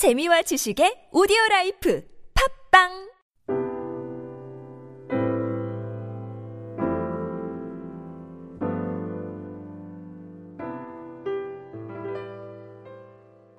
[0.00, 2.00] 재미와 지식의 오디오 라이프
[2.32, 2.88] 팟빵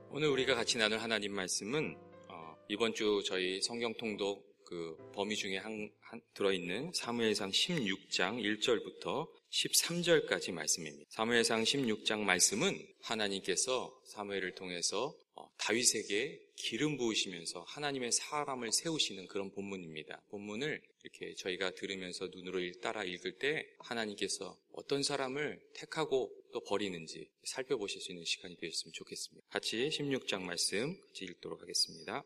[0.09, 1.95] 오늘 우리가 같이 나눌 하나님 말씀은
[2.29, 9.27] 어, 이번 주 저희 성경 통독 그 범위 중에 한, 한- 들어있는 사무엘상 16장 1절부터
[9.51, 11.05] 13절까지 말씀입니다.
[11.11, 15.30] 사무엘상 16장 말씀은 하나님께서 사무엘을 통해서 어,
[15.61, 20.21] 다윗에게 기름 부으시면서 하나님의 사람을 세우시는 그런 본문입니다.
[20.29, 27.29] 본문을 이렇게 저희가 들으면서 눈으로 읽- 따라 읽을 때 하나님께서 어떤 사람을 택하고 또 버리는지
[27.43, 29.47] 살펴보실 수 있는 시간이 되었으면 좋겠습니다.
[29.49, 32.23] 같이 16장 말씀 같이 읽도록 하겠습니다.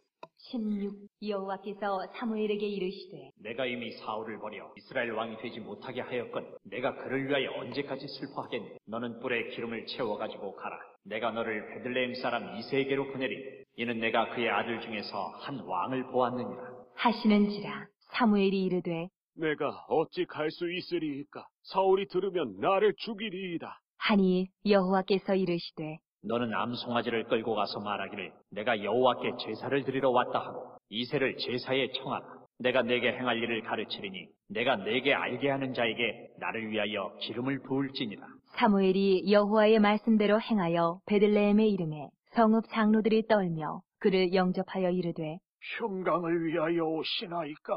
[0.51, 7.27] 16 여호와께서 사무엘에게 이르시되 내가 이미 사울을 버려 이스라엘 왕이 되지 못하게 하였건 내가 그를
[7.27, 8.77] 위하여 언제까지 슬퍼하겠니?
[8.87, 10.77] 너는 뿔에 기름을 채워 가지고 가라.
[11.03, 13.65] 내가 너를 베들레헴 사람 이세에게로 보내리.
[13.77, 16.75] 이는 내가 그의 아들 중에서 한 왕을 보았느니라.
[16.95, 19.07] 하시는지라 사무엘이 이르되
[19.37, 21.45] 내가 어찌 갈 수 있으리이까?
[21.63, 23.79] 사울이 들으면 나를 죽이리이다.
[23.97, 31.37] 하니 여호와께서 이르시되 너는 암송아지를 끌고 가서 말하기를 내가 여호와께 제사를 드리러 왔다 하고 이세를
[31.37, 32.25] 제사에 청하라.
[32.59, 38.25] 내가 내게 행할 일을 가르치리니 내가 내게 알게 하는 자에게 나를 위하여 기름을 부을지니라.
[38.57, 45.37] 사무엘이 여호와의 말씀대로 행하여 베들레헴에 이름에 성읍 장로들이 떨며 그를 영접하여 이르되
[45.77, 47.73] 평강을 위하여 오시나이까?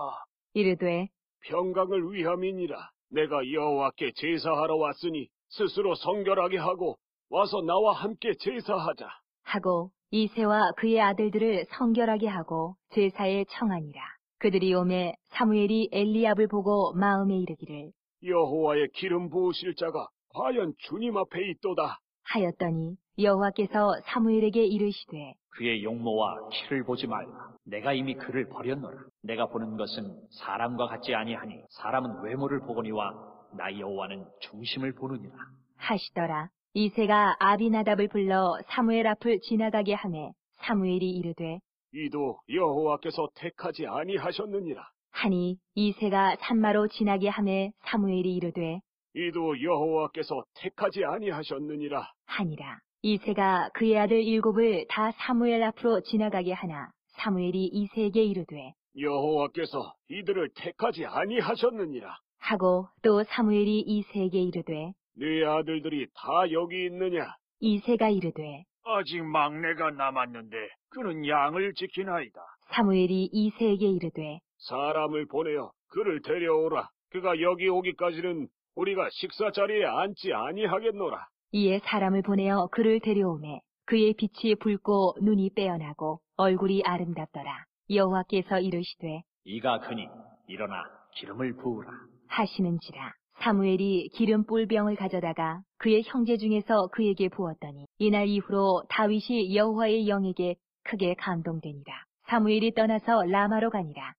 [0.55, 1.09] 이르되
[1.49, 2.77] 평강을 위함이니라.
[3.11, 6.97] 내가 여호와께 제사하러 왔으니 스스로 성결하게 하고
[7.31, 9.07] 와서 나와 함께 제사하자.
[9.45, 14.01] 하고 이세와 그의 아들들을 성결하게 하고 제사에 청하니라
[14.39, 17.91] 그들이 오매 사무엘이 엘리압을 보고 마음에 이르기를
[18.25, 21.99] 여호와의 기름 부으실 자가 과연 주님 앞에 있도다.
[22.25, 27.53] 하였더니 여호와께서 사무엘에게 이르시되 그의 용모와 키를 보지 말라.
[27.65, 28.97] 내가 이미 그를 버렸노라.
[29.23, 33.13] 내가 보는 것은 사람과 같지 아니하니 사람은 외모를 보거니와
[33.57, 35.35] 나 여호와는 중심을 보느니라.
[35.77, 36.49] 하시더라.
[36.79, 41.59] 이세가 아비나답을 불러 사무엘 앞을 지나가게 하매 사무엘이 이르되
[41.93, 44.89] 이도 여호와께서 택하지 아니하셨느니라.
[45.11, 48.79] 하니 이세가 산마로 지나게 하매 사무엘이 이르되
[49.13, 52.13] 이도 여호와께서 택하지 아니하셨느니라.
[52.27, 52.79] 하니라.
[53.03, 61.07] 이세가 그의 아들 일곱을 다 사무엘 앞으로 지나가게 하나 사무엘이 이세에게 이르되 여호와께서 이들을 택하지
[61.07, 62.17] 아니하셨느니라.
[62.39, 67.27] 하고 또 사무엘이 이세에게 이르되 네 아들들이 다 여기 있느냐?
[67.61, 70.57] 이세가 이르되 아직 막내가 남았는데
[70.91, 72.41] 그는 양을 지키나이다.
[72.71, 76.89] 사무엘이 이세에게 이르되 사람을 보내어 그를 데려오라.
[77.11, 81.27] 그가 여기 오기까지는 우리가 식사 자리에 앉지 아니하겠노라.
[81.53, 87.65] 이에 사람을 보내어 그를 데려오매 그의 빛이 붉고 눈이 빼어나고 얼굴이 아름답더라.
[87.91, 90.07] 여호와께서 이르시되 이가 그니
[90.47, 90.85] 일어나
[91.17, 91.91] 기름을 부으라.
[92.29, 93.13] 하시는지라.
[93.43, 101.15] 사무엘이 기름 뿔병을 가져다가 그의 형제 중에서 그에게 부었더니 이날 이후로 다윗이 여호와의 영에게 크게
[101.15, 102.05] 감동되니라.
[102.29, 104.15] 사무엘이 떠나서 라마로 가니라.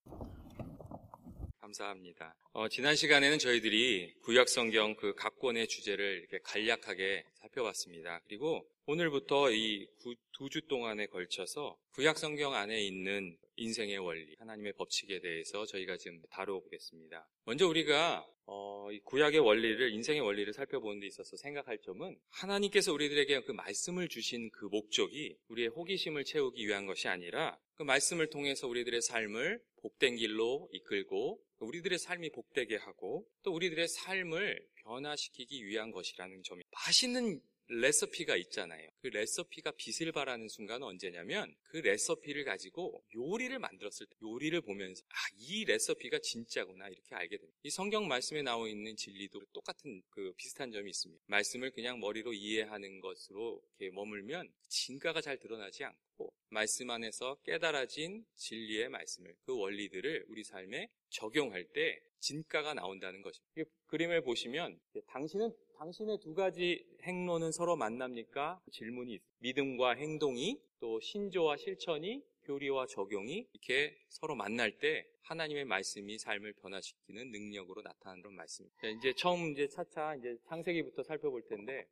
[1.62, 2.34] 감사합니다.
[2.54, 8.22] 어, 지난 시간에는 저희들이 구약 성경 그 각 권의 주제를 이렇게 간략하게 살펴봤습니다.
[8.28, 9.86] 그리고 오늘부터 이
[10.32, 16.22] 두 주 동안에 걸쳐서 구약 성경 안에 있는 인생의 원리, 하나님의 법칙에 대해서 저희가 지금
[16.32, 17.28] 다루어 보겠습니다.
[17.46, 23.42] 먼저 우리가 어, 이 구약의 원리를, 인생의 원리를 살펴보는 데 있어서 생각할 점은 하나님께서 우리들에게
[23.42, 29.02] 그 말씀을 주신 그 목적이 우리의 호기심을 채우기 위한 것이 아니라 그 말씀을 통해서 우리들의
[29.02, 36.64] 삶을 복된 길로 이끌고 우리들의 삶이 복되게 하고 또 우리들의 삶을 변화시키기 위한 것이라는 점이
[36.72, 38.90] 맛있는 레시피가 있잖아요.
[39.00, 45.16] 그 레시피가 빛을 발하는 순간은 언제냐면 그 레시피를 가지고 요리를 만들었을 때 요리를 보면서 아,
[45.38, 47.60] 이 레시피가 진짜구나 이렇게 알게 됩니다.
[47.64, 51.24] 이 성경 말씀에 나와 있는 진리도 똑같은 그 비슷한 점이 있습니다.
[51.28, 58.90] 말씀을 그냥 머리로 이해하는 것으로 이렇게 머물면 진가가 잘 드러나지 않고 말씀 안에서 깨달아진 진리의
[58.90, 63.62] 말씀을 그 원리들을 우리 삶에 적용할 때 진가가 나온다는 것입니다.
[63.62, 68.60] 이 그림을 보시면 당신은 당신의 두 가지 행로는 서로 만납니까?
[68.72, 69.38] 질문이 있습니다.
[69.40, 77.32] 믿음과 행동이 또 신조와 실천이 교리와 적용이 이렇게 서로 만날 때 하나님의 말씀이 삶을 변화시키는
[77.32, 78.82] 능력으로 나타나는 말씀입니다.
[78.82, 81.88] 자, 이제 처음 이제 차차 이제 창세기부터 살펴볼 텐데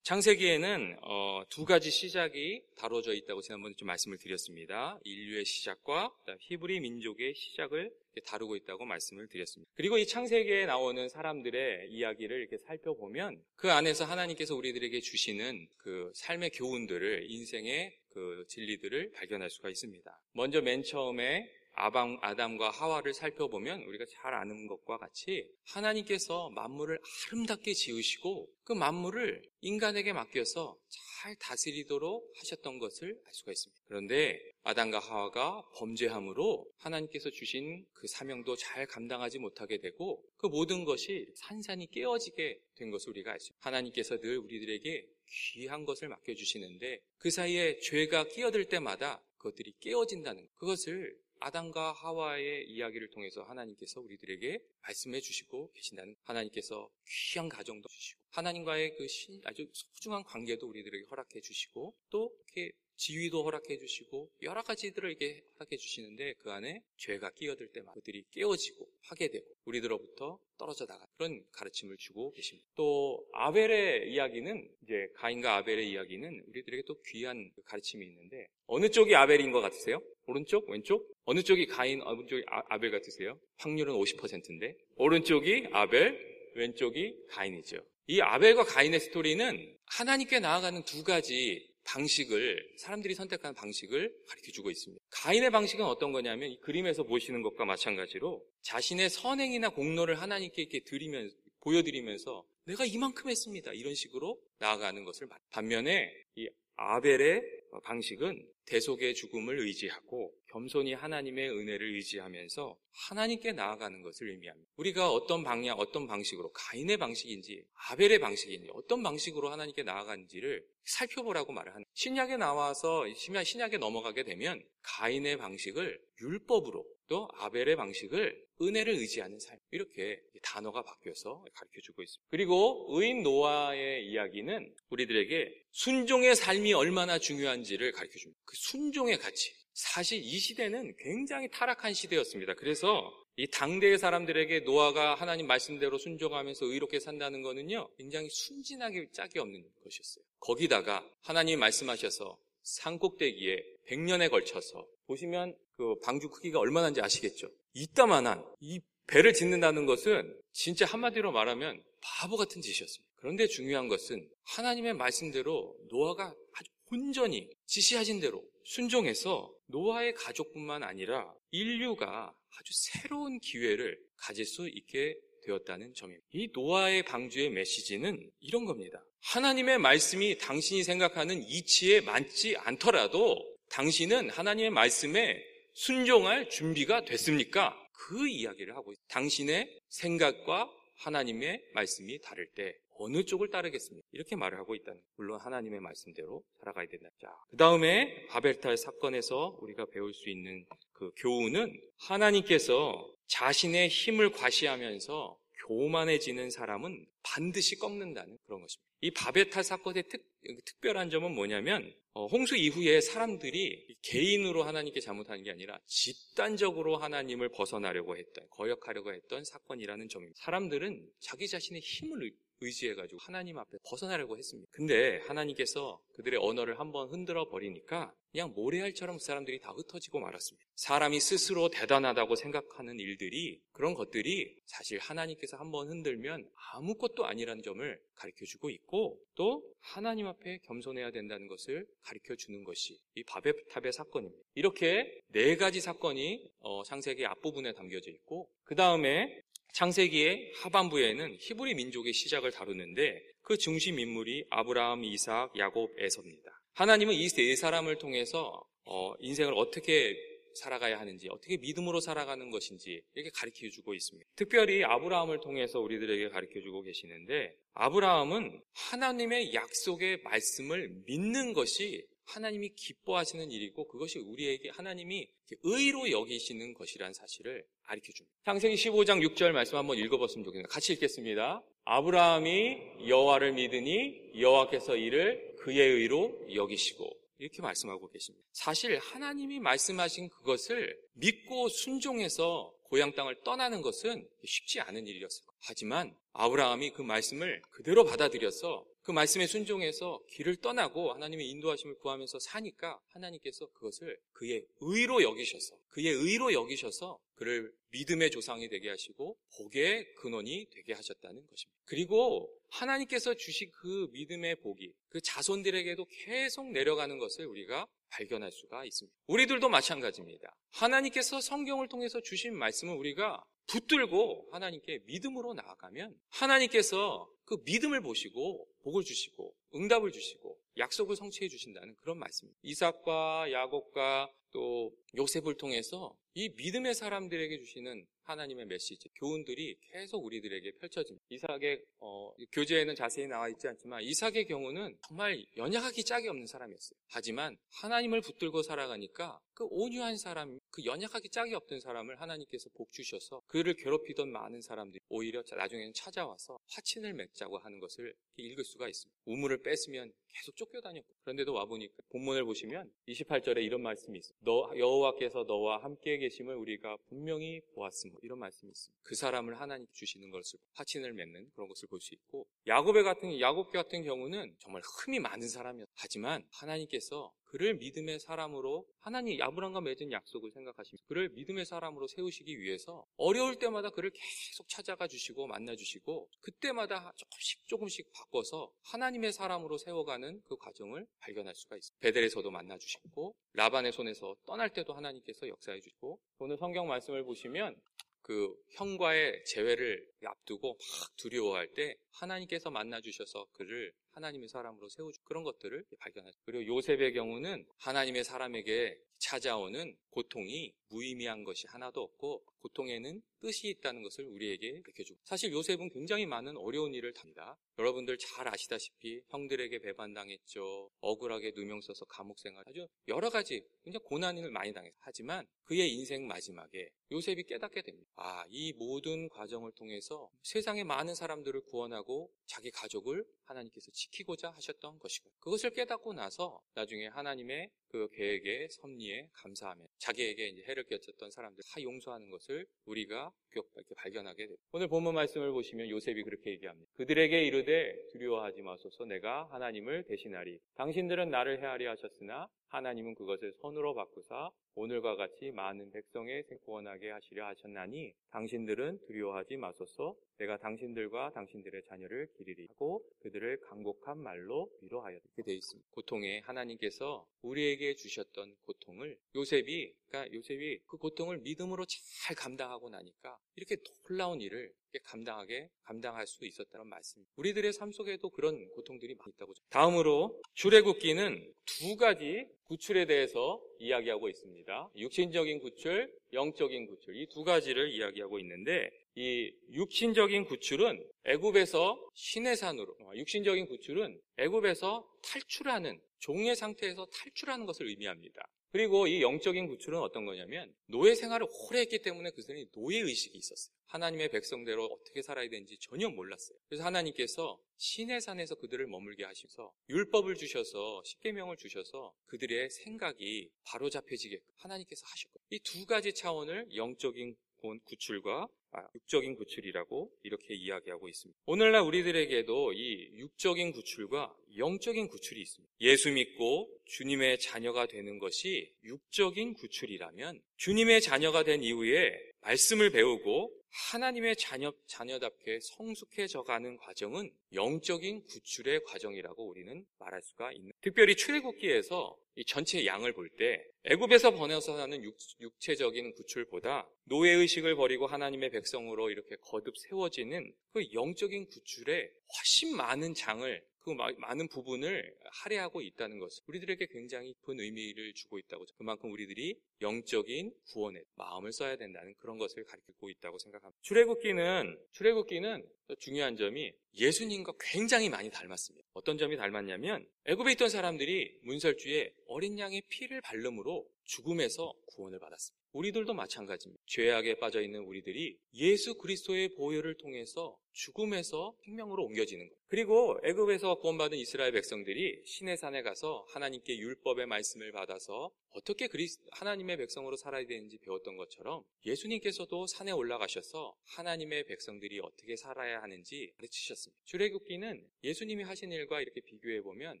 [0.04, 4.98] 창세기에는 어, 두 가지 시작이 다뤄져 있다고 지난번에 좀 말씀을 드렸습니다.
[5.02, 7.90] 인류의 시작과 히브리 민족의 시작을
[8.26, 9.72] 다루고 있다고 말씀을 드렸습니다.
[9.74, 16.50] 그리고 이 창세기에 나오는 사람들의 이야기를 이렇게 살펴보면 그 안에서 하나님께서 우리들에게 주시는 그 삶의
[16.50, 20.20] 교훈들을 인생의 그 진리들을 발견할 수가 있습니다.
[20.32, 27.00] 먼저 맨 처음에 아방, 아담과 하와를 살펴보면 우리가 잘 아는 것과 같이 하나님께서 만물을
[27.32, 33.82] 아름답게 지으시고 그 만물을 인간에게 맡겨서 잘 다스리도록 하셨던 것을 알 수가 있습니다.
[33.86, 41.26] 그런데 아담과 하와가 범죄함으로 하나님께서 주신 그 사명도 잘 감당하지 못하게 되고 그 모든 것이
[41.34, 43.66] 산산이 깨어지게 된 것을 우리가 알수 있습니다.
[43.66, 51.92] 하나님께서 늘 우리들에게 귀한 것을 맡겨주시는데 그 사이에 죄가 끼어들 때마다 그것들이 깨어진다는 그것을 아담과
[51.92, 59.40] 하와의 이야기를 통해서 하나님께서 우리들에게 말씀해 주시고 계신다는 하나님께서 귀한 가정도 주시고 하나님과의 그 신,
[59.44, 65.76] 아주 소중한 관계도 우리들에게 허락해 주시고 또 이렇게 지위도 허락해 주시고 여러 가지들을 이렇게 허락해
[65.76, 71.96] 주시는데 그 안에 죄가 끼어들 때마다 그들이 깨어지고 하게 되고 우리들로부터 떨어져 나가 그런 가르침을
[71.98, 72.66] 주고 계십니다.
[72.76, 79.50] 또 아벨의 이야기는 이제 가인과 아벨의 이야기는 우리들에게 또 귀한 가르침이 있는데 어느 쪽이 아벨인
[79.50, 80.00] 것 같으세요?
[80.26, 81.12] 오른쪽, 왼쪽?
[81.24, 83.38] 어느 쪽이 가인, 어느 쪽이 아, 벨 같으세요?
[83.58, 86.18] 확률은 50%인데 오른쪽이 아벨,
[86.54, 87.78] 왼쪽이 가인이죠.
[88.06, 95.02] 이 아벨과 가인의 스토리는 하나님께 나아가는 두 가지 방식을 사람들이 선택하는 방식을 가르쳐 주고 있습니다.
[95.10, 101.30] 가인의 방식은 어떤 거냐면 이 그림에서 보시는 것과 마찬가지로 자신의 선행이나 공로를 하나님께 이렇게 드리면
[101.60, 103.72] 보여드리면서 내가 이만큼 했습니다.
[103.72, 105.38] 이런 식으로 나아가는 것을 말.
[105.50, 107.42] 반면에 이 아벨의
[107.84, 112.78] 방식은 대속의 죽음을 의지하고 겸손히 하나님의 은혜를 의지하면서
[113.08, 114.70] 하나님께 나아가는 것을 의미합니다.
[114.76, 121.74] 우리가 어떤 방향, 어떤 방식으로 가인의 방식인지 아벨의 방식인지 어떤 방식으로 하나님께 나아가는지를 살펴보라고 말을
[121.74, 129.58] 하는 신약에 나와서 신약에 넘어가게 되면 가인의 방식을 율법으로 또 아벨의 방식을 은혜를 의지하는 삶
[129.72, 132.28] 이렇게 단어가 바뀌어서 가르쳐주고 있습니다.
[132.30, 138.40] 그리고 의인 노아의 이야기는 우리들에게 순종의 삶이 얼마나 중요한지를 가르쳐줍니다.
[138.44, 139.63] 그 순종의 가치.
[139.74, 142.54] 사실 이 시대는 굉장히 타락한 시대였습니다.
[142.54, 149.64] 그래서 이 당대의 사람들에게 노아가 하나님 말씀대로 순종하면서 의롭게 산다는 것은요, 굉장히 순진하게 짝이 없는
[149.82, 150.24] 것이었어요.
[150.38, 157.50] 거기다가 하나님 말씀하셔서 산꼭대기에 100년에 걸쳐서 보시면 그 방주 크기가 얼마나인지 아시겠죠?
[157.74, 163.12] 이따만한 이 배를 짓는다는 것은 진짜 한마디로 말하면 바보 같은 짓이었습니다.
[163.16, 172.32] 그런데 중요한 것은 하나님의 말씀대로 노아가 아주 온전히 지시하신 대로 순종해서 노아의 가족뿐만 아니라 인류가
[172.56, 176.24] 아주 새로운 기회를 가질 수 있게 되었다는 점입니다.
[176.30, 179.04] 이 노아의 방주의 메시지는 이런 겁니다.
[179.22, 183.36] 하나님의 말씀이 당신이 생각하는 이치에 맞지 않더라도
[183.70, 185.42] 당신은 하나님의 말씀에
[185.74, 187.76] 순종할 준비가 됐습니까?
[187.94, 189.12] 그 이야기를 하고 있습니다.
[189.12, 194.06] 당신의 생각과 하나님의 말씀이 다를 때 어느 쪽을 따르겠습니까?
[194.12, 197.08] 이렇게 말을 하고 있다는 물론 하나님의 말씀대로 살아가야 된다.
[197.20, 205.38] 자, 그 다음에 바벨탈 사건에서 우리가 배울 수 있는 그 교훈은 하나님께서 자신의 힘을 과시하면서
[205.66, 208.84] 교만해지는 사람은 반드시 꺾는다는 그런 것입니다.
[209.00, 210.24] 이 바벨탈 사건의 특,
[210.64, 218.16] 특별한 점은 뭐냐면 어, 홍수 이후에 사람들이 개인으로 하나님께 잘못하는 게 아니라 집단적으로 하나님을 벗어나려고
[218.16, 220.40] 했던 거역하려고 했던 사건이라는 점입니다.
[220.44, 224.68] 사람들은 자기 자신의 힘을 의지해가지고 하나님 앞에 벗어나려고 했습니다.
[224.72, 230.66] 근데 하나님께서 그들의 언어를 한번 흔들어 버리니까 그냥 모래알처럼 그 사람들이 다 흩어지고 말았습니다.
[230.74, 238.44] 사람이 스스로 대단하다고 생각하는 일들이 그런 것들이 사실 하나님께서 한번 흔들면 아무것도 아니라는 점을 가르쳐
[238.44, 244.42] 주고 있고 또 하나님 앞에 겸손해야 된다는 것을 가르쳐 주는 것이 이 바벨탑의 사건입니다.
[244.54, 249.42] 이렇게 네 가지 사건이 어, 창세기 앞부분에 담겨져 있고 그 다음에
[249.74, 256.50] 창세기의 하반부에는 히브리 민족의 시작을 다루는데 그 중심 인물이 아브라함, 이삭, 야곱, 에서입니다.
[256.74, 260.16] 하나님은 이 네 사람을 통해서 어, 인생을 어떻게
[260.54, 264.30] 살아가야 하는지, 어떻게 믿음으로 살아가는 것인지 이렇게 가르쳐 주고 있습니다.
[264.36, 273.50] 특별히 아브라함을 통해서 우리들에게 가르쳐 주고 계시는데 아브라함은 하나님의 약속의 말씀을 믿는 것이 하나님이 기뻐하시는
[273.50, 275.28] 일이고 그것이 우리에게 하나님이
[275.62, 278.36] 의로 여기시는 것이라는 사실을 가르쳐 줍니다.
[278.44, 280.68] 창세기 15장 6절 말씀 한번 읽어봤으면 좋겠습니다.
[280.68, 281.62] 같이 읽겠습니다.
[281.84, 288.46] 아브라함이 여호와를 믿으니 여호와께서 이를 그의 의로 여기시고 이렇게 말씀하고 계십니다.
[288.52, 295.46] 사실 하나님이 말씀하신 그것을 믿고 순종해서 고향 땅을 떠나는 것은 쉽지 않은 일이었어요.
[295.62, 302.98] 하지만 아브라함이 그 말씀을 그대로 받아들여서 그 말씀에 순종해서 길을 떠나고 하나님의 인도하심을 구하면서 사니까
[303.08, 310.68] 하나님께서 그것을 그의 의로 여기셔서 그의 의로 여기셔서 그를 믿음의 조상이 되게 하시고 복의 근원이
[310.70, 311.78] 되게 하셨다는 것입니다.
[311.84, 319.16] 그리고 하나님께서 주신 그 믿음의 복이 그 자손들에게도 계속 내려가는 것을 우리가 발견할 수가 있습니다.
[319.26, 320.56] 우리들도 마찬가지입니다.
[320.70, 329.04] 하나님께서 성경을 통해서 주신 말씀을 우리가 붙들고 하나님께 믿음으로 나아가면 하나님께서 그 믿음을 보시고 복을
[329.04, 332.58] 주시고 응답을 주시고 약속을 성취해 주신다는 그런 말씀입니다.
[332.62, 341.24] 이삭과 야곱과 또 요셉을 통해서 이 믿음의 사람들에게 주시는 하나님의 메시지, 교훈들이 계속 우리들에게 펼쳐집니다.
[341.28, 346.98] 이삭의 어, 교재에는 자세히 나와 있지 않지만 이삭의 경우는 정말 연약하기 짝이 없는 사람이었어요.
[347.08, 353.42] 하지만 하나님을 붙들고 살아가니까 그 온유한 사람, 그 연약하기 짝이 없던 사람을 하나님께서 복 주셔서
[353.46, 359.16] 그를 괴롭히던 많은 사람들이 오히려 나중에는 찾아와서 화친을 맺자고 하는 것을 읽을 수가 있습니다.
[359.26, 364.36] 우물을 뺐으면 계속 쫓겨다녔고 그런데도 와보니까 본문을 보시면 28절에 이런 말씀이 있어요.
[364.40, 368.18] 너 여호와께서 너와 함께 계심을 우리가 분명히 보았습니다.
[368.22, 369.00] 이런 말씀이 있습니다.
[369.02, 373.70] 그 사람을 하나님 주시는 것을 화친을 맺는 그런 것을 볼 수 있고 야곱의 같은 야곱
[373.70, 375.88] 같은 경우는 정말 흠이 많은 사람이었.
[375.94, 383.06] 하지만 하나님께서 그를 믿음의 사람으로 하나님 아브람과 맺은 약속을 생각하시면 그를 믿음의 사람으로 세우시기 위해서
[383.16, 390.42] 어려울 때마다 그를 계속 찾아가 주시고 만나 주시고 그때마다 조금씩 조금씩 바꿔서 하나님의 사람으로 세워가는
[390.48, 392.02] 그 과정을 발견할 수가 있습니다.
[392.02, 397.80] 베델에서도 만나 주시고 라반의 손에서 떠날 때도 하나님께서 역사해 주시고 오늘 성경 말씀을 보시면
[398.22, 405.42] 그 형과의 재회를 앞두고 막 두려워할 때 하나님께서 만나 주셔서 그를 하나님의 사람으로 세워주 그런
[405.42, 406.38] 것들을 발견하죠.
[406.44, 414.24] 그리고 요셉의 경우는 하나님의 사람에게 찾아오는 고통이 무의미한 것이 하나도 없고 고통에는 뜻이 있다는 것을
[414.24, 417.58] 우리에게 밝혀주고 사실 요셉은 굉장히 많은 어려운 일을 답니다.
[417.78, 420.90] 여러분들 잘 아시다시피 형들에게 배반당했죠.
[421.00, 424.96] 억울하게 누명 써서 감옥 생활 아주 여러 가지 굉장히 고난을 많이 당했어요.
[425.00, 428.10] 하지만 그의 인생 마지막에 요셉이 깨닫게 됩니다.
[428.16, 434.98] 아, 이 모든 과정을 통해서 세상의 많은 사람들을 구원하고 자기 가족을 하나님께서 지 키고자 하셨던
[434.98, 441.62] 것이고 그것을 깨닫고 나서 나중에 하나님의 그 계획의 섭리에 감사하며 자기에게 이제 해를 끼쳤던 사람들
[441.62, 444.62] 다 용서하는 것을 우리가 이렇게 발견하게 됩니다.
[444.72, 446.90] 오늘 본문 말씀을 보시면 요셉이 그렇게 얘기합니다.
[446.96, 450.58] 그들에게 이르되 두려워하지 마소서 내가 하나님을 대신하리.
[450.74, 458.12] 당신들은 나를 헤아리 하셨으나 하나님은 그것을 선으로 바꾸사 오늘과 같이 많은 백성의 구원하게 하시려 하셨나니
[458.30, 465.54] 당신들은 두려워하지 마소서 내가 당신들과 당신들의 자녀를 기리리 하고 그들을 강곡한 말로 위로하여 이렇게 되어
[465.54, 465.88] 있습니다.
[465.92, 473.36] 고통에 하나님께서 우리 에게 주셨던 고통을 요셉이 그러니까 요셉이 그 고통을 믿음으로 잘 감당하고 나니까
[473.56, 473.76] 이렇게
[474.08, 474.72] 놀라운 일을
[475.04, 477.32] 감당하게 감당할 수 있었다는 말씀입니다.
[477.36, 479.52] 우리들의 삶 속에도 그런 고통들이 많이 있다고.
[479.70, 484.90] 다음으로 출애굽기는 두 가지 구출에 대해서 이야기하고 있습니다.
[484.96, 493.12] 육신적인 구출, 영적인 구출 이 두 가지를 이야기하고 있는데 이 육신적인 구출은 애굽에서 시내산으로 어,
[493.14, 498.42] 육신적인 구출은 애굽에서 탈출하는 종의 상태에서 탈출하는 것을 의미합니다.
[498.72, 503.72] 그리고 이 영적인 구출은 어떤 거냐면 노예 생활을 오래 했기 때문에 그들이 노예 의식이 있었어요.
[503.86, 506.58] 하나님의 백성대로 어떻게 살아야 되는지 전혀 몰랐어요.
[506.68, 514.44] 그래서 하나님께서 신의 산에서 그들을 머물게 하셔서 율법을 주셔서 십계명을 주셔서 그들의 생각이 바로 잡혀지게끔
[514.56, 517.36] 하나님께서 하셨고 이두 가지 차원을 영적인
[517.84, 521.40] 구출과 아, 육적인 구출이라고 이렇게 이야기하고 있습니다.
[521.46, 525.74] 오늘날 우리들에게도 이 육적인 구출과 영적인 구출이 있습니다.
[525.80, 534.36] 예수 믿고 주님의 자녀가 되는 것이 육적인 구출이라면 주님의 자녀가 된 이후에 말씀을 배우고 하나님의
[534.36, 540.72] 자녀, 자녀답게 성숙해져 가는 과정은 영적인 구출의 과정이라고 우리는 말할 수가 있는.
[540.80, 547.74] 특별히 출애굽기에서 이 전체 양을 볼 때 애굽에서 번에서 사는 육, 체적인 구출보다 노예 의식을
[547.76, 555.14] 버리고 하나님의 백성으로 이렇게 거듭 세워지는 그 영적인 구출에 훨씬 많은 장을 그 많은 부분을
[555.42, 561.76] 할애하고 있다는 것을 우리들에게 굉장히 큰 의미를 주고 있다고 그만큼 우리들이 영적인 구원에 마음을 써야
[561.76, 563.78] 된다는 그런 것을 가르치고 있다고 생각합니다.
[563.82, 568.88] 출애굽기는 출애굽기는 중요한 점이 예수님과 굉장히 많이 닮았습니다.
[568.94, 575.64] 어떤 점이 닮았냐면 애굽에 있던 사람들이 문설주에 어린 양의 피를 발름으로 죽음에서 구원을 받았습니다.
[575.72, 576.82] 우리들도 마찬가지입니다.
[576.86, 582.54] 죄악에 빠져 있는 우리들이 예수 그리스도의 보혈을 통해서 죽음에서 생명으로 옮겨지는 것.
[582.68, 589.76] 그리고 애굽에서 구원받은 이스라엘 백성들이 신의 산에 가서 하나님께 율법의 말씀을 받아서 어떻게 그리스 하나님의
[589.76, 597.02] 백성으로 살아야 되는지 배웠던 것처럼 예수님께서도 산에 올라가셔서 하나님의 백성들이 어떻게 살아야 하는지 가르치셨습니다.
[597.04, 600.00] 출애굽기는 예수님이 하신 일과 이렇게 비교해 보면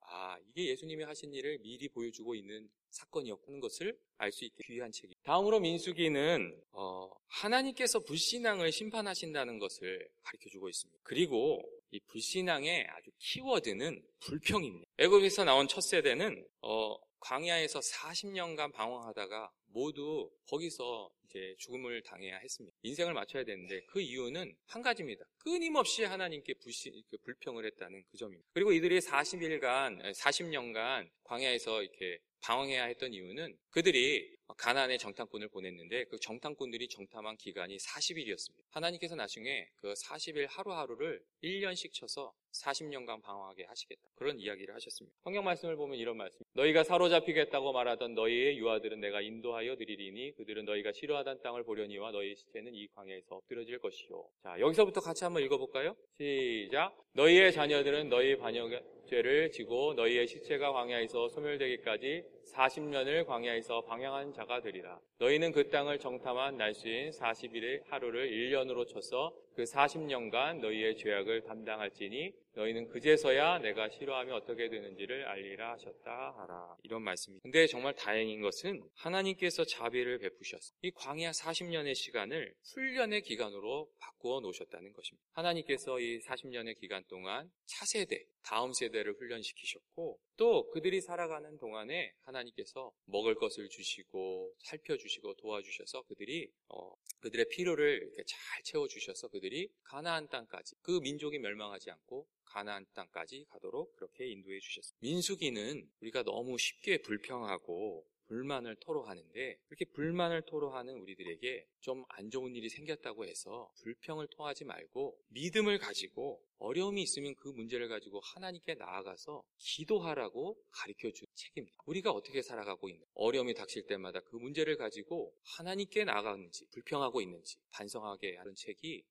[0.00, 5.14] 아 이게 예수님이 하신 일을 미리 보여주고 있는 사건이었다는 것을 알 수 있게 귀한 책이.
[5.22, 11.00] 다음으로 민수기는 어, 하나님께서 불신앙을 심판하신다는 것을 가르쳐 주고 있습니다.
[11.02, 14.86] 그리고 이 불신앙의 아주 키워드는 불평입니다.
[14.98, 22.76] 애굽에서 나온 첫 세대는 어, 광야에서 40년간 방황하다가 모두 거기서 이제 죽음을 당해야 했습니다.
[22.82, 25.24] 인생을 맞춰야 되는데 그 이유는 한 가지입니다.
[25.38, 28.48] 끊임없이 하나님께 그 불평을 했다는 그 점입니다.
[28.52, 36.88] 그리고 이들이 40일간, 40년간 광야에서 이렇게 방황해야 했던 이유는 그들이 가나안에 정탐꾼을 보냈는데 그 정탐꾼들이
[36.88, 38.62] 정탐한 기간이 40일이었습니다.
[38.70, 44.00] 하나님께서 나중에 그 40일 하루하루를 1년씩 쳐서 40년간 방황하게 하시겠다.
[44.14, 45.16] 그런 이야기를 하셨습니다.
[45.24, 46.38] 성경 말씀을 보면 이런 말씀.
[46.52, 52.74] 너희가 사로잡히겠다고 말하던 너희의 유아들은 내가 인도하여 드리리니 그들은 너희가 싫어하던 땅을 보려니와 너희 시체는
[52.74, 54.28] 이 광야에서 엎드려질 것이요.
[54.44, 55.96] 자, 여기서부터 같이 한번 읽어볼까요?
[56.16, 56.96] 시작.
[57.12, 64.98] 너희의 자녀들은 너희 반역의 죄를 지고 너희의 시체가 광야에서 소멸되기까지 40년을 광야에서 방향한 자가 되리라.
[65.18, 72.88] 너희는 그 땅을 정탐한 날수인 40일의 하루를 1년으로 쳐서 그 40년간 너희의 죄악을 담당할지니 너희는
[72.88, 76.76] 그제서야 내가 싫어하면 어떻게 되는지를 알리라 하셨다 하라.
[76.82, 77.42] 이런 말씀입니다.
[77.42, 80.76] 근데 정말 다행인 것은 하나님께서 자비를 베푸셨어요.
[80.82, 85.28] 이 광야 40년의 시간을 훈련의 기간으로 바꾸어 놓으셨다는 것입니다.
[85.32, 93.34] 하나님께서 이 40년의 기간 동안 차세대, 다음 세대를 훈련시키셨고 또 그들이 살아가는 동안에 하나님께서 먹을
[93.34, 101.00] 것을 주시고 살펴주시고 도와주셔서 그들이 어, 그들의 필요를 이렇게 잘 채워주셔서 그들이 가나안 땅까지 그
[101.00, 104.98] 민족이 멸망하지 않고 가나안 땅까지 가도록 그렇게 인도해 주셨습니다.
[105.00, 112.68] 민수기는 우리가 너무 쉽게 불평하고 불만을 토로하는데 그렇게 불만을 토로하는 우리들에게 좀 안 좋은 일이
[112.68, 120.56] 생겼다고 해서 불평을 토하지 말고 믿음을 가지고 어려움이 있으면 그 문제를 가지고 하나님께 나아가서 기도하라고
[120.70, 121.76] 가르쳐 준 책입니다.
[121.84, 128.36] 우리가 어떻게 살아가고 있는 어려움이 닥칠 때마다 그 문제를 가지고 하나님께 나아가는지 불평하고 있는지 반성하게
[128.36, 129.02] 하는 책이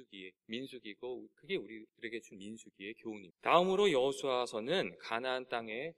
[0.48, 3.38] 민수기고 그게 우리들에게 준 민수기의 교훈입니다.
[3.42, 5.94] 다음으로 여호수아서는 가나안 땅에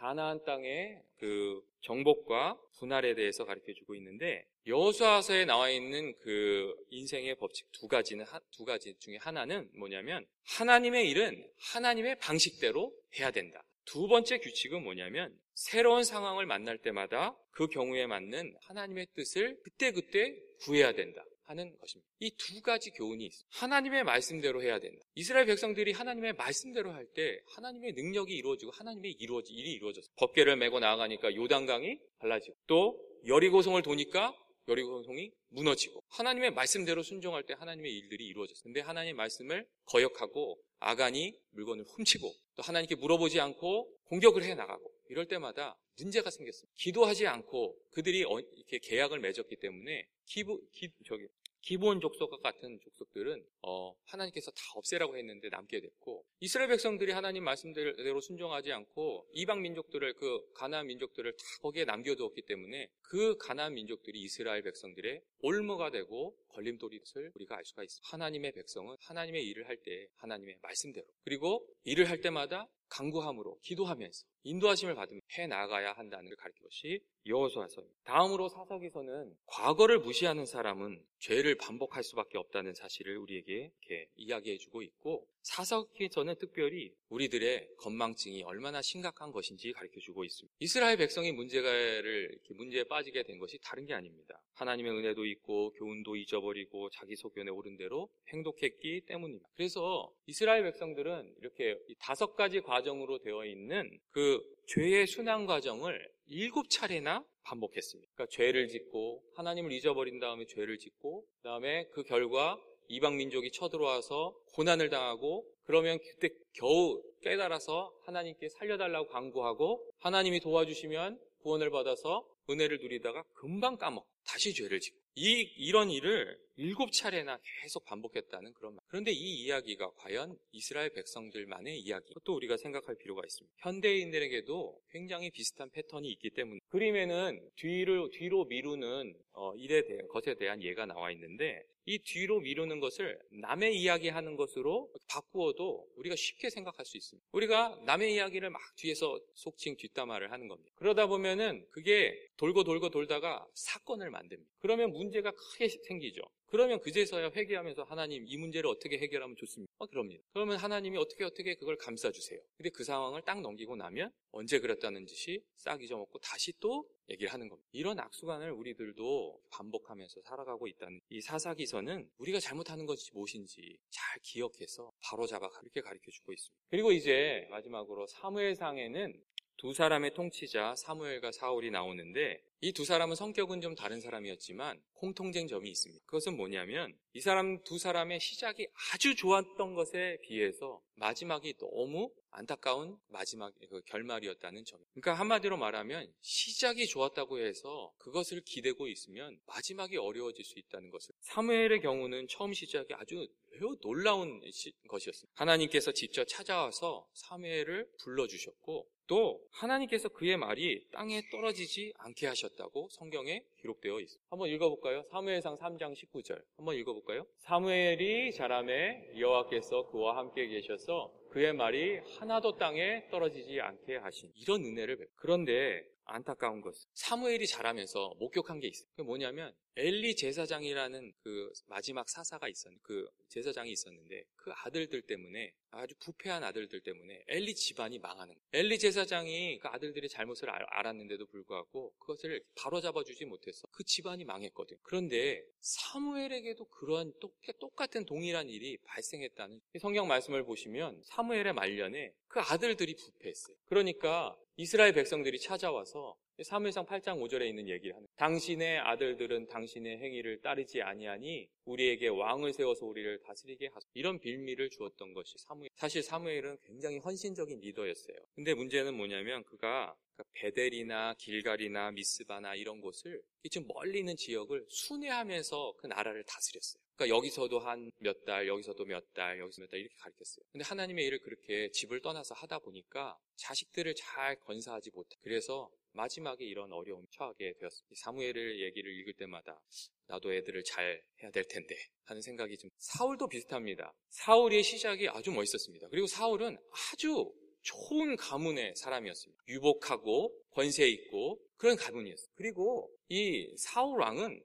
[0.00, 7.70] 가나안 땅의 그 정복과 분할에 대해서 가르쳐 주고 있는데 여호수아서에 나와 있는 그 인생의 법칙
[7.72, 10.24] 두 가지는 두 가지 중에 하나는 뭐냐면
[10.56, 13.62] 하나님의 일은 하나님의 방식대로 해야 된다.
[13.84, 20.92] 두 번째 규칙은 뭐냐면 새로운 상황을 만날 때마다 그 경우에 맞는 하나님의 뜻을 그때그때 구해야
[20.92, 21.22] 된다.
[21.50, 22.08] 하는 것입니다.
[22.20, 23.48] 이 두 가지 교훈이 있습니다.
[23.58, 25.02] 하나님의 말씀대로 해야 된다.
[25.14, 30.10] 이스라엘 백성들이 하나님의 말씀대로 할 때 하나님의 능력이 이루어지고 하나님의 이루어지, 일이 이루어졌어요.
[30.16, 34.32] 법계를 메고 나아가니까 요단강이 달라지고 또 여리고성을 도니까
[34.68, 38.62] 여리고성이 무너지고 하나님의 말씀대로 순종할 때 하나님의 일들이 이루어졌어요.
[38.62, 45.26] 근데 하나님의 말씀을 거역하고 아간이 물건을 훔치고 또 하나님께 물어보지 않고 공격을 해 나가고 이럴
[45.26, 46.72] 때마다 문제가 생겼습니다.
[46.78, 51.26] 기도하지 않고 그들이 어, 이렇게 계약을 맺었기 때문에 기부, 기, 저기,
[51.62, 58.20] 기본 족속과 같은 족속들은 어, 하나님께서 다 없애라고 했는데 남게 됐고 이스라엘 백성들이 하나님 말씀대로
[58.20, 64.62] 순종하지 않고 이방 민족들을 그 가나안 민족들을 다 거기에 남겨두었기 때문에 그 가나안 민족들이 이스라엘
[64.62, 68.08] 백성들의 올무가 되고 걸림돌이를 우리가 알 수가 있습니다.
[68.10, 74.94] 하나님의 백성은 하나님의 일을 할 때 하나님의 말씀대로 그리고 일을 할 때마다 강구함으로 기도하면서 인도하심을
[74.94, 78.00] 받으며 해 나가야 한다는 걸 가르친 것이 여호수아서입니다.
[78.04, 83.70] 다음으로 사석에서는 과거를 무시하는 사람은 죄를 반복할 수밖에 없다는 사실을 우리에게
[84.16, 90.56] 이야기해주고 있고 사석에서는 특별히 우리들의 건망증이 얼마나 심각한 것인지 가르쳐주고 있습니다.
[90.60, 94.40] 이스라엘 백성이 문제를 문제에 빠지게 된 것이 다른 게 아닙니다.
[94.54, 99.48] 하나님의 은혜도 있고 교훈도 잊어버리고 자기 소견에 오른 대로 행동했기 때문입니다.
[99.54, 104.29] 그래서 이스라엘 백성들은 이렇게 다섯 가지 과정으로 되어 있는 그
[104.66, 108.12] 죄의 순환 과정을 일곱 차례나 반복했습니다.
[108.14, 114.90] 그러니까 죄를 짓고 하나님을 잊어버린 다음에 죄를 짓고 그다음에 그 결과 이방 민족이 쳐들어와서 고난을
[114.90, 123.76] 당하고 그러면 그때 겨우 깨달아서 하나님께 살려달라고 강구하고 하나님이 도와주시면 구원을 받아서 은혜를 누리다가 금방
[123.76, 128.82] 까먹 다시 죄를 짓고 이 이런 일을 일곱 차례나 계속 반복했다는 그런 말.
[128.88, 132.06] 그런데 이 이야기가 과연 이스라엘 백성들만의 이야기.
[132.24, 133.54] 또 우리가 생각할 필요가 있습니다.
[133.58, 140.62] 현대인들에게도 굉장히 비슷한 패턴이 있기 때문에 그림에는 뒤로 뒤로 미루는 어, 일에 대한 것에 대한
[140.62, 146.96] 예가 나와 있는데 이 뒤로 미루는 것을 남의 이야기하는 것으로 바꾸어도 우리가 쉽게 생각할 수
[146.96, 147.26] 있습니다.
[147.32, 150.70] 우리가 남의 이야기를 막 뒤에서 속칭 뒷담화를 하는 겁니다.
[150.76, 154.48] 그러다 보면은 그게 돌고 돌고 돌다가 사건을 만듭니다.
[154.60, 156.22] 그러면 문제가 크게 생기죠.
[156.46, 159.72] 그러면 그제서야 회개하면서 하나님 이 문제를 어떻게 해결하면 좋습니까?
[159.78, 160.22] 어, 그럽니다.
[160.32, 162.40] 그러면 하나님이 어떻게 어떻게 그걸 감싸주세요.
[162.56, 167.48] 근데 그 상황을 딱 넘기고 나면 언제 그랬다는 짓이 싹 잊어먹고 다시 또 얘기를 하는
[167.48, 167.68] 겁니다.
[167.72, 175.26] 이런 악수관을 우리들도 반복하면서 살아가고 있다는 이 사사기서는 우리가 잘못하는 것이 무엇인지 잘 기억해서 바로
[175.26, 176.64] 잡아 이렇게 가르쳐 주고 있습니다.
[176.70, 179.22] 그리고 이제 마지막으로 사무엘상에는
[179.56, 185.70] 두 사람의 통치자 사무엘과 사울이 나오는데 이 두 사람은 성격은 좀 다른 사람이었지만 공통된 점이
[185.70, 186.04] 있습니다.
[186.04, 193.54] 그것은 뭐냐면 이 사람 두 사람의 시작이 아주 좋았던 것에 비해서 마지막이 너무 안타까운 마지막
[193.70, 194.78] 그 결말이었다는 점.
[194.92, 201.14] 그러니까 한마디로 말하면 시작이 좋았다고 해서 그것을 기대고 있으면 마지막이 어려워질 수 있다는 것을.
[201.22, 204.40] 사무엘의 경우는 처음 시작이 아주 매우 놀라운
[204.88, 205.32] 것이었습니다.
[205.34, 213.44] 하나님께서 직접 찾아와서 사무엘을 불러주셨고 또 하나님께서 그의 말이 땅에 떨어지지 않게 하셨다 고 성경에
[213.58, 214.26] 기록되어 있습니다.
[214.30, 215.02] 한번 읽어볼까요?
[215.10, 217.26] 사무엘상 3장 19절 한번 읽어볼까요?
[217.38, 224.96] 사무엘이 자람에 여호와께서 그와 함께 계셔서 그의 말이 하나도 땅에 떨어지지 않게 하신 이런 은혜를
[224.98, 225.08] 뵙.
[225.16, 228.88] 그런데 안타까운 것은 사무엘이 자라면서 목격한 게 있어요.
[228.90, 235.94] 그게 뭐냐면 엘리 제사장이라는 그 마지막 사사가 있었는데 그 제사장이 있었는데 그 아들들 때문에 아주
[236.00, 238.48] 부패한 아들들 때문에 엘리 집안이 망하는 거예요.
[238.52, 244.76] 엘리 제사장이 그 아들들의 잘못을 알았는데도 불구하고 그것을 바로잡아 주지 못해서 그 집안이 망했거든.
[244.82, 247.12] 그런데 사무엘에게도 그러한
[247.60, 253.56] 똑같은 동일한 일이 발생했다는 성경 말씀을 보시면 사무엘의 말년에 그 아들들이 부패했어요.
[253.66, 260.82] 그러니까 이스라엘 백성들이 찾아와서 사무엘상 8장 5절에 있는 얘기를 하는 당신의 아들들은 당신의 행위를 따르지
[260.82, 263.88] 아니하니 우리에게 왕을 세워서 우리를 다스리게 하소.
[263.94, 265.70] 이런 빌미를 주었던 것이 사무엘.
[265.76, 268.18] 사실 사무엘은 굉장히 헌신적인 리더였어요.
[268.34, 269.96] 근데 문제는 뭐냐면 그가
[270.32, 276.82] 베델이나 길갈이나 미스바나 이런 곳을 좀 멀리 있는 지역을 순회하면서 그 나라를 다스렸어요.
[276.96, 280.44] 그러니까 여기서도 한 몇 달, 여기서도 몇 달, 여기서 몇 달 이렇게 가르쳤어요.
[280.52, 285.16] 근데 하나님의 일을 그렇게 집을 떠나서 하다 보니까 자식들을 잘 건사하지 못해.
[285.22, 287.94] 그래서 마지막에 이런 어려움 처하게 되었습니다.
[287.96, 289.60] 사무엘을 얘기를 읽을 때마다
[290.06, 293.92] 나도 애들을 잘 해야 될 텐데 하는 생각이 좀 사울도 비슷합니다.
[294.10, 295.88] 사울의 시작이 아주 멋있었습니다.
[295.88, 296.56] 그리고 사울은
[296.92, 299.42] 아주 좋은 가문의 사람이었습니다.
[299.48, 302.28] 유복하고 권세 있고 그런 가문이었어요.
[302.36, 304.42] 그리고 이 사울 왕은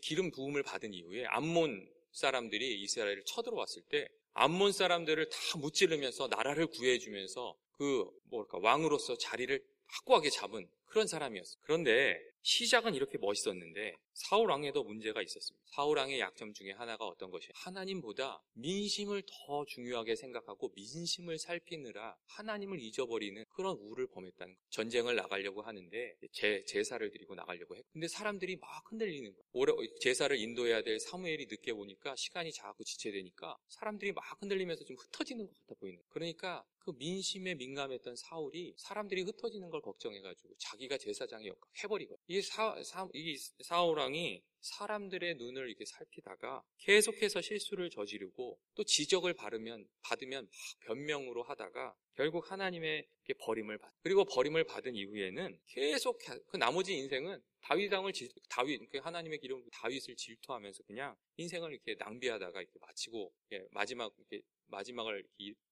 [0.00, 7.56] 기름 부음을 받은 이후에 암몬 사람들이 이스라엘을 쳐들어왔을 때 암몬 사람들을 다 무찌르면서 나라를 구해주면서
[7.72, 11.56] 그 뭐랄까 왕으로서 자리를 확고하게 잡은 그런 사람이었어요.
[11.62, 15.64] 그런데 시작은 이렇게 멋있었는데 사울 왕에도 문제가 있었습니다.
[15.66, 22.80] 사울 왕의 약점 중에 하나가 어떤 것이 하나님보다 민심을 더 중요하게 생각하고 민심을 살피느라 하나님을
[22.80, 24.66] 잊어버리는 그런 우를 범했다는 거예요.
[24.70, 29.44] 전쟁을 나가려고 하는데 제, 제사를 드리고 나가려고 했고 근데 사람들이 막 흔들리는 거예요.
[29.52, 35.46] 오래, 제사를 인도해야 될 사무엘이 늦게 오니까 시간이 자꾸 지체되니까 사람들이 막 흔들리면서 좀 흩어지는
[35.46, 36.08] 것 같아 보이는 거예요.
[36.10, 42.40] 그러니까 그 민심에 민감했던 사울이 사람들이 흩어지는 걸 걱정해가지고 자기 가 제사장의 역할 해버리고 이
[42.42, 50.44] 사, 사, 이 사울왕이 사람들의 눈을 이렇게 살피다가 계속해서 실수를 저지르고 또 지적을 받으면 받으면
[50.44, 50.50] 막
[50.86, 53.06] 변명으로 하다가 결국 하나님의
[53.38, 53.92] 버림을 받.
[54.02, 60.16] 그리고 버림을 받은 이후에는 계속 그 나머지 인생은 다윗왕을 질, 다윗 그 하나님의 기름 다윗을
[60.16, 63.32] 질투하면서 그냥 인생을 이렇게 낭비하다가 이렇게 마치고
[63.70, 65.24] 마지막 이렇게 마지막을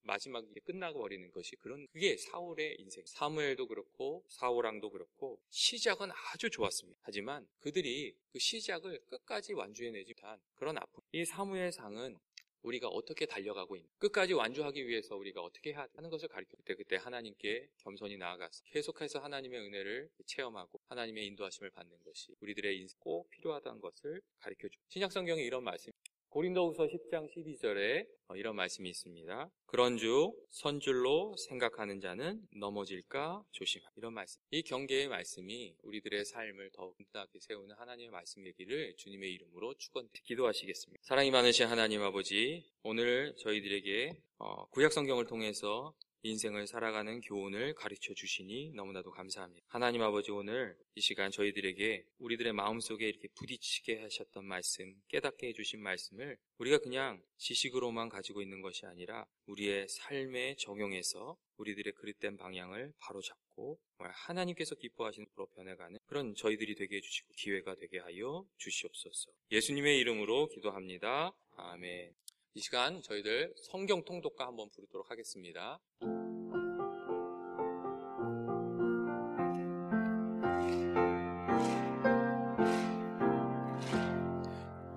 [0.02, 3.04] 마지막에 끝나고 버리는 것이 그런 그게 사울의 인생.
[3.06, 7.00] 사무엘도 그렇고 사울왕도 그렇고 시작은 아주 좋았습니다.
[7.02, 11.02] 하지만 그들이 그 시작을 끝까지 완주해내지 못한 그런 아픔.
[11.12, 12.18] 이 사무엘상은
[12.62, 16.96] 우리가 어떻게 달려가고 있는 끝까지 완주하기 위해서 우리가 어떻게 해야 하는 것을 가르쳐 그때 그때
[16.96, 23.80] 하나님께 겸손히 나아가서 계속해서 하나님의 은혜를 체험하고 하나님의 인도하심을 받는 것이 우리들의 인생 꼭 필요하다는
[23.80, 24.84] 것을 가르쳐 줍니다.
[24.88, 25.92] 신약 성경에 이런 말씀
[26.36, 29.50] 고린도후서 10장 12절에 어, 이런 말씀이 있습니다.
[29.64, 33.88] 그런즉 선줄로 생각하는 자는 넘어질까 조심하.
[33.96, 34.42] 이런 말씀.
[34.50, 41.04] 이 경계의 말씀이 우리들의 삶을 더욱 든든하게 세우는 하나님의 말씀 얘기를 주님의 이름으로 축원 기도하시겠습니다.
[41.06, 45.94] 사랑이 많으신 하나님 아버지, 오늘 저희들에게 어, 구약 성경을 통해서
[46.26, 49.64] 인생을 살아가는 교훈을 가르쳐 주시니 너무나도 감사합니다.
[49.68, 56.36] 하나님 아버지 오늘 이 시간 저희들에게 우리들의 마음속에 이렇게 부딪히게 하셨던 말씀, 깨닫게 해주신 말씀을
[56.58, 64.74] 우리가 그냥 지식으로만 가지고 있는 것이 아니라 우리의 삶에 적용해서 우리들의 그릇된 방향을 바로잡고 하나님께서
[64.74, 69.30] 기뻐하시는 으로 변해가는 그런 저희들이 되게 해주시고 기회가 되게 하여 주시옵소서.
[69.50, 71.32] 예수님의 이름으로 기도합니다.
[71.56, 72.14] 아멘.
[72.56, 75.78] 이 시간 저희들 성경 통독과 한번 부르도록 하겠습니다.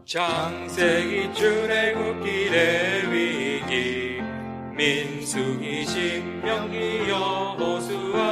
[0.06, 4.22] 장세기 출애굽길의 위기
[4.74, 8.29] 민수기 신명기 여호수아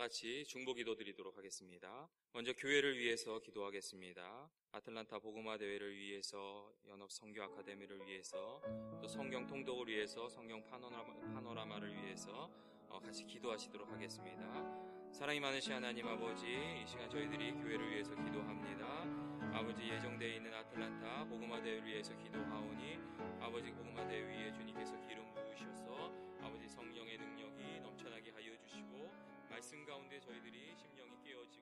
[0.00, 2.08] 같이 중보 기도 드리도록 하겠습니다.
[2.32, 4.48] 먼저 교회를 위해서 기도하겠습니다.
[4.72, 8.62] 아틀란타 복음화 대회를 위해서 연합 성교 아카데미를 위해서
[9.02, 12.50] 또 성경 통독을 위해서 성경 파노라마, 파노라마를 위해서
[12.88, 15.12] 어, 같이 기도하시도록 하겠습니다.
[15.12, 19.04] 사랑이 많으신 하나님 아버지 이 시간 저희들이 교회를 위해서 기도합니다.
[19.52, 22.96] 아버지 예정되어 있는 아틀란타 복음화 대회를 위해서 기도하오니
[23.38, 26.10] 아버지 복음화 대회 위에 주님께서 기름 부으셔서
[26.40, 31.59] 아버지 성령의 능력이 넘쳐나게 하여 주시고 말씀 가운데 저희들이 심령이 깨어지고